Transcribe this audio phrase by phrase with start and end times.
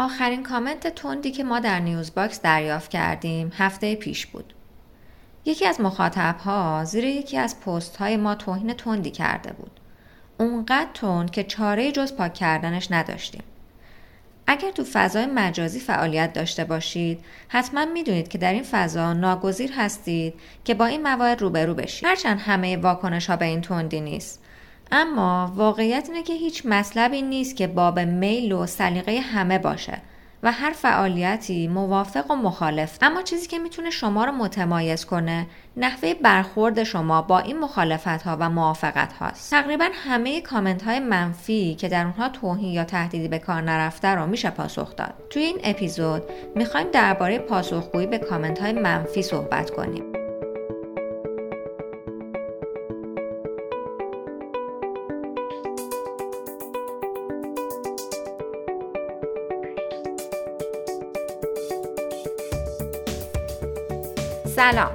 [0.00, 4.54] آخرین کامنت تندی که ما در نیوز باکس دریافت کردیم هفته پیش بود.
[5.44, 9.80] یکی از مخاطبها زیر یکی از پست های ما توهین تندی کرده بود.
[10.38, 13.42] اونقدر تند که چاره جز پاک کردنش نداشتیم.
[14.46, 20.34] اگر تو فضای مجازی فعالیت داشته باشید حتما می‌دونید که در این فضا ناگزیر هستید
[20.64, 24.42] که با این موارد روبرو بشید هرچند همه واکنش ها به این تندی نیست
[24.92, 29.98] اما واقعیت اینه که هیچ مطلبی نیست که باب میل و سلیقه همه باشه
[30.42, 32.98] و هر فعالیتی موافق و مخالف.
[33.02, 38.36] اما چیزی که می‌تونه شما رو متمایز کنه نحوه برخورد شما با این مخالفت ها
[38.40, 43.38] و موافقت هاست تقریبا همه کامنت های منفی که در اونها توهین یا تهدیدی به
[43.38, 45.14] کار نرفته رو میشه پاسخ داد.
[45.30, 46.22] توی این اپیزود
[46.54, 50.09] می‌خوایم درباره پاسخگویی به کامنت های منفی صحبت کنیم.
[64.60, 64.90] سلام.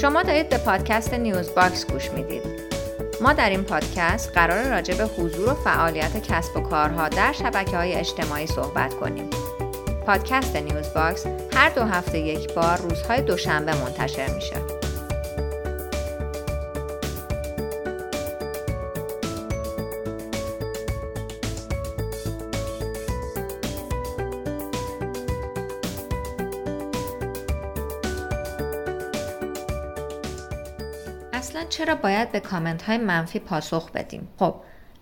[0.00, 2.42] شما دارید به پادکست نیوز باکس گوش می‌دید.
[3.20, 7.76] ما در این پادکست قرار راجع به حضور و فعالیت کسب و کارها در شبکه
[7.76, 9.30] های اجتماعی صحبت کنیم.
[10.06, 14.73] پادکست نیوز باکس هر دو هفته یک بار روزهای دوشنبه منتشر میشه.
[31.44, 34.54] اصلا چرا باید به کامنت های منفی پاسخ بدیم؟ خب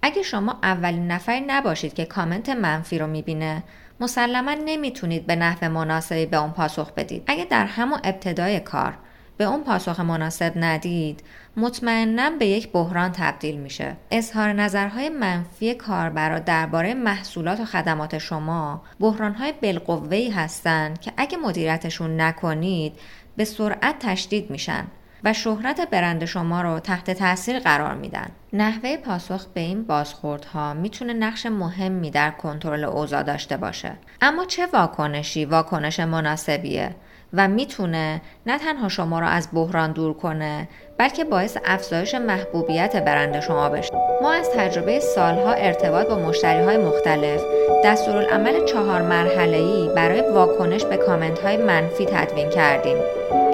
[0.03, 3.63] اگه شما اولین نفری نباشید که کامنت منفی رو می‌بینه
[4.01, 7.23] مسلما نمی‌تونید به نحو مناسبی به اون پاسخ بدید.
[7.27, 8.99] اگه در همون ابتدای کار
[9.37, 11.23] به اون پاسخ مناسب ندید
[11.57, 13.97] مطمئنا به یک بحران تبدیل میشه.
[14.11, 22.21] اظهار نظرهای منفی کاربرا درباره محصولات و خدمات شما بحرانهای بالقوهای هستند که اگه مدیریتشون
[22.21, 22.93] نکنید
[23.37, 24.85] به سرعت تشدید میشن.
[25.25, 28.31] و شهرت برند شما رو تحت تاثیر قرار میدن.
[28.53, 33.93] نحوه پاسخ به این بازخوردها می‌تونه نقش مهمی در کنترل اوضاع داشته باشه.
[34.21, 36.95] اما چه واکنشی واکنش مناسبیه؟
[37.33, 43.41] و می‌تونه نه تنها شما را از بحران دور کنه بلکه باعث افزایش محبوبیت برند
[43.41, 43.91] شما بشه.
[44.23, 47.41] ما از تجربه سالها ارتباط با مشتری های مختلف
[47.85, 52.97] دستورالعمل چهار مرحله ای برای واکنش به کامنت های منفی تدوین کردیم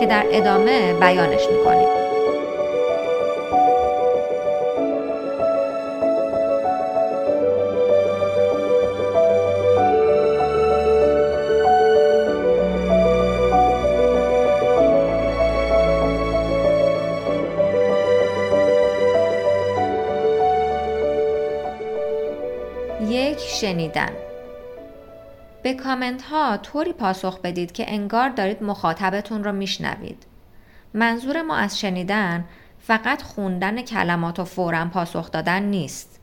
[0.01, 2.08] که در ادامه بیانش می‌کنیم.
[23.61, 24.11] شنیدن
[25.63, 30.27] به کامنت ها طوری پاسخ بدید که انگار دارید مخاطبتون رو میشنوید.
[30.95, 32.45] منظور ما از شنیدن
[32.79, 36.21] فقط خوندن کلمات و فورا پاسخ دادن نیست.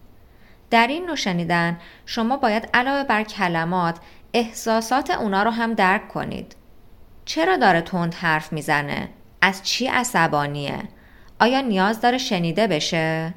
[0.69, 3.97] در این نوع شنیدن شما باید علاوه بر کلمات
[4.33, 6.55] احساسات اونا رو هم درک کنید.
[7.25, 9.09] چرا داره تند حرف می‌زنه؟
[9.41, 10.79] از چی عصبانیه؟
[11.39, 13.33] آیا نیاز داره شنیده بشه؟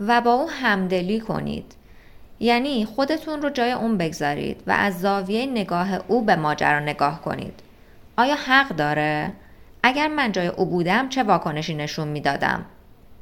[0.00, 1.74] و با او همدلی کنید.
[2.42, 7.60] یعنی خودتون رو جای اون بگذارید و از زاویه نگاه او به ماجرا نگاه کنید.
[8.16, 9.32] آیا حق داره؟
[9.82, 12.64] اگر من جای او بودم چه واکنشی نشون می‌دادم؟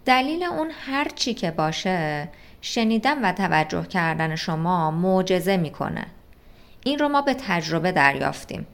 [0.05, 2.29] دلیل اون هر چی که باشه
[2.61, 6.07] شنیدن و توجه کردن شما معجزه می‌کنه.
[6.85, 8.67] این رو ما به تجربه دریافتیم.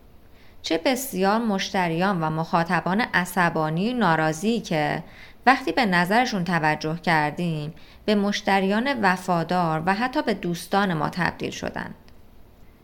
[0.63, 5.03] چه بسیار مشتریان و مخاطبان عصبانی ناراضی که
[5.47, 7.75] وقتی به نظرشون توجه کردیم
[8.05, 11.95] به مشتریان وفادار و حتی به دوستان ما تبدیل شدن.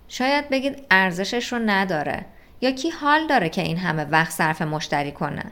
[0.09, 2.27] شاید بگید ارزشش رو نداره
[2.61, 5.45] یا کی حال داره که این همه وقت صرف مشتری کنه.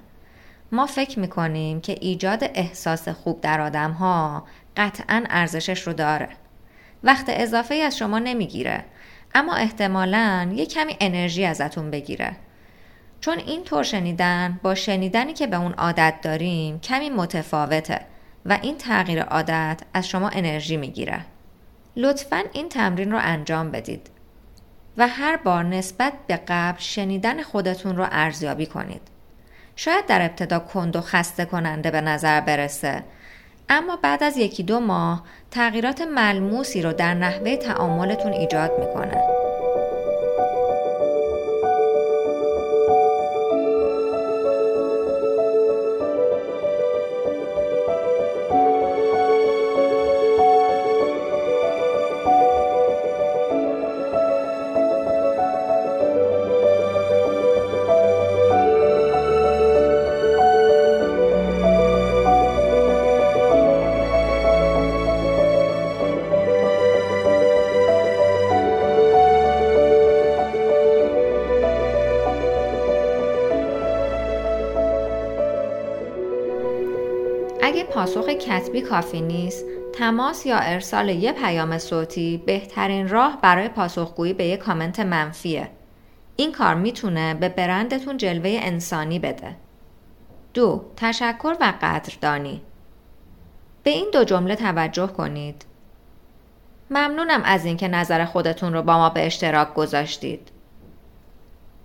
[0.73, 6.29] ما فکر می‌کنیم که ایجاد احساس خوب در آدم ها قطعا ارزشش رو داره.
[7.05, 8.85] وقت اضافه از شما نمی‌گیره
[9.35, 12.37] اما احتمالا یه کمی انرژی ازتون بگیره.
[13.21, 18.01] چون این طور شنیدن با شنیدنی که به اون عادت داریم کمی متفاوته
[18.47, 21.21] و این تغییر عادت از شما انرژی می‌گیره.
[21.97, 24.11] لطفا این تمرین رو انجام بدید
[24.97, 29.03] و هر بار نسبت به قبل شنیدن خودتون رو ارزیابی کنید.
[29.77, 33.05] شاید در ابتدا کند و خسته کننده به نظر برسه
[33.69, 39.40] اما بعد از یکی دو ماه تغییرات ملموسی رو در نحوه تعاملتون ایجاد می‌کنه.
[77.73, 84.45] پاسخ کتبی کافی نیست تماس یا ارسال یه پیام صوتی بهترین راه برای پاسخگویی به
[84.45, 85.71] یک کامنت منفیه.
[86.37, 89.57] این کار می‌تونه به برندتون جلوه انسانی بده.
[90.55, 92.63] دو تشکر و قدردانی.
[93.83, 95.65] به این دو جمله توجه کنید.
[96.91, 100.49] ممنونم از اینکه نظر خودتون رو با ما به اشتراک گذاشتید.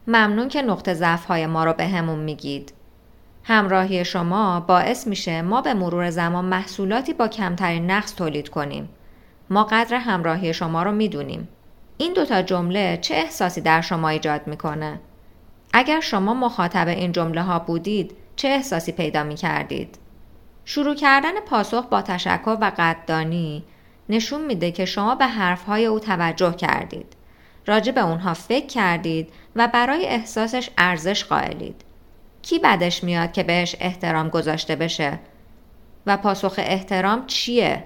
[0.07, 2.73] ممنون که نقطه ضعف های ما رو به همون میگید.
[3.47, 8.89] همراهی شما باعث میشه ما به مرور زمان محصولاتی با کمترین نقص تولید کنیم.
[9.49, 11.47] ما قدر همراهی شما رو می‌دونیم.
[11.97, 14.99] این دوتا جمله چه احساسی در شما ایجاد می‌کنه؟
[15.73, 19.97] اگر شما مخاطب این جمله ها بودید چه احساسی پیدا می کردید؟
[20.65, 23.63] شروع کردن پاسخ با تشکر و قدردانی
[24.09, 27.15] نشون میده که شما به حرفهای او توجه کردید.
[27.65, 31.83] راجع به اونها فکر کردید و برای احساسش ارزش قائلید.
[32.45, 35.19] کی بدش میاد که بهش احترام گذاشته بشه؟
[36.05, 37.83] و پاسخ احترام چیه؟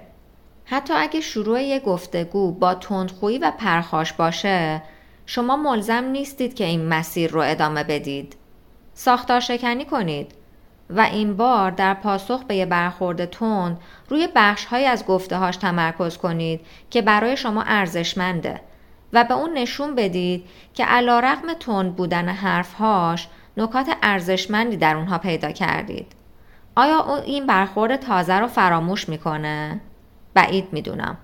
[0.64, 4.82] حتی اگه شروع یک گفتگو با تندخویی و پرخاش باشه
[5.26, 8.36] شما ملزم نیستید که این مسیر رو ادامه بدید.
[8.94, 10.32] ساختار شکنی کنید.
[10.90, 16.60] و این بار در پاسخ به یه برخورد تند روی بخشهایی از گفتههاش تمرکز کنید
[16.90, 18.60] که برای شما ارزشمنده
[19.12, 23.28] و به اون نشون بدید که علا رقم تند بودن حرفهاش
[23.60, 26.12] نکات ارزشمندی در اونها پیدا کردید
[26.76, 29.80] آیا او این برخورد تازه رو فراموش می‌کنه؟
[30.34, 31.18] بعید می‌دونم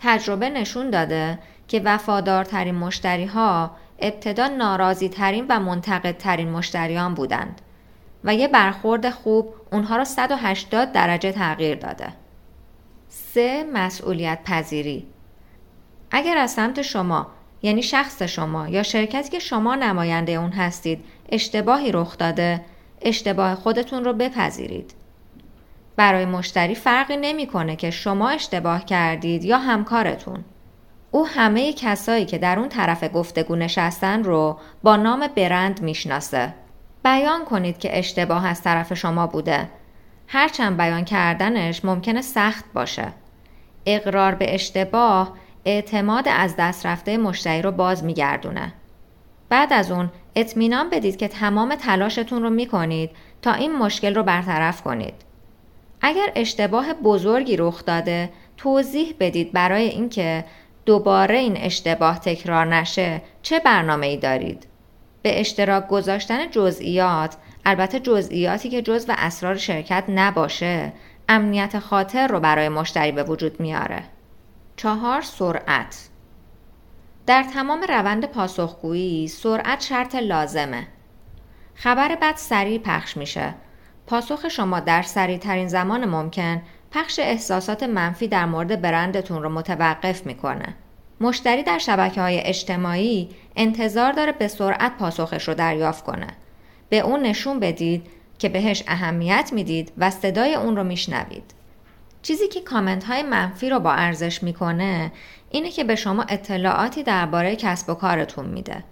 [0.00, 7.60] تجربه نشون داده که وفادارترین مشتری ها ابتدا ناراضی ترین و منتقد ترین مشتریان بودند
[8.24, 12.12] و یه برخورد خوب اونها را 180 درجه تغییر داده.
[13.08, 15.06] سه مسئولیت پذیری
[16.10, 17.26] اگر از سمت شما
[17.62, 22.60] یعنی شخص شما یا شرکتی که شما نماینده اون هستید اشتباهی رخ داده.
[23.02, 24.94] اشتباه خودتون رو بپذیرید.
[25.96, 30.44] برای مشتری فرقی نمی‌کنه که شما اشتباه کردید یا همکارتون.
[31.10, 36.54] او همه کسایی که در اون طرف گفتگو نشستن رو با نام برند می‌شناسه.
[37.04, 39.68] بیان کنید که اشتباه از طرف شما بوده.
[40.26, 43.12] هرچند بیان کردنش ممکنه سخت باشه.
[43.86, 45.32] اقرار به اشتباه
[45.64, 48.72] اعتماد از دست رفته مشتری رو باز میگردونه.
[49.48, 53.10] بعد از اون اطمینان بدید که تمام تلاشتون رو می‌کنید
[53.42, 55.14] تا این مشکل رو برطرف کنید.
[56.00, 60.44] اگر اشتباه بزرگی رخ داده توضیح بدید برای اینکه
[60.86, 64.66] دوباره این اشتباه تکرار نشه چه برنامه ای دارید؟
[65.22, 70.92] به اشتراک گذاشتن جزئیات البته جزئیاتی که جزو اسرار شرکت نباشه
[71.28, 74.02] امنیت خاطر رو برای مشتری به وجود میاره.
[74.78, 76.08] چهار سرعت
[77.26, 80.86] در تمام روند پاسخگویی سرعت شرط لازمه.
[81.74, 83.54] خبر بد سریع پخش میشه.
[84.06, 90.26] پاسخ شما در سریع ترین زمان ممکن پخش احساسات منفی در مورد برندتون رو متوقف
[90.26, 90.74] می‌کنه.
[91.20, 96.28] مشتری در شبکه های اجتماعی انتظار داره به سرعت پاسخش رو دریافت کنه.
[96.88, 98.06] به اون نشون بدید
[98.38, 101.57] که بهش اهمیت می‌دید و صدای اون رو میشنوید.
[102.22, 105.12] چیزی که کامنت های منفی رو با ارزش می‌کنه
[105.50, 108.84] اینه که به شما اطلاعاتی درباره کسب و کارتون میده.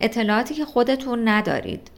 [0.00, 1.90] اطلاعاتی که خودتون ندارید.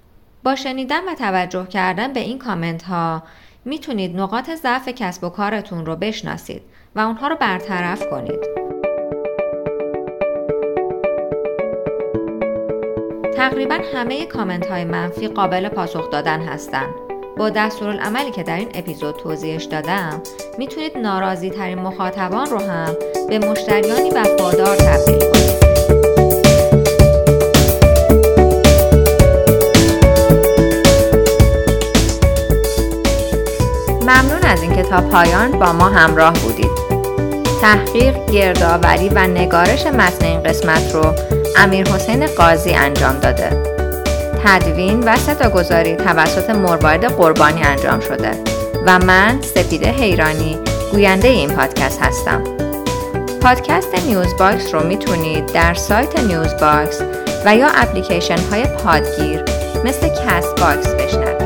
[0.43, 3.23] با شنیدن و توجه کردن به این کامنت ها
[3.65, 6.63] می‌تونید نقاط ضعف کسب و کارتون رو بشناسید
[6.95, 8.41] و اونها رو برطرف کنید.
[13.37, 17.08] تقریبا همه کامنت های منفی قابل پاسخ دادن هستند.
[17.39, 20.23] با دستورالعملی که در این اپیزود توضیحش دادم
[20.59, 22.97] می‌تونید ناراضی ترین مخاطبان رو هم
[23.29, 25.59] به مشتریانی وفادار تبدیل کنید.
[34.03, 36.71] ممنون از اینکه تا پایان با ما همراه بودید.
[37.61, 41.15] تحقیق، گردآوری و نگارش متن این قسمت رو
[41.57, 43.78] امیر حسین قاضی انجام داده.
[44.45, 45.17] تدوین و
[45.51, 48.31] صداگذاری توسط مهرداد قربانی انجام شده
[48.87, 50.59] و من سپیده حیرانی
[50.93, 52.45] گوینده این پادکست هستم.
[53.43, 57.03] پادکست نیوز باکس رو می‌تونید در سایت نیوز باکس
[57.45, 59.43] و یا اپلیکیشن های پادگیر
[59.85, 61.38] مثل کست باکس بشنوید.